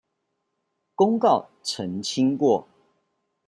[0.95, 2.67] 公告澄清過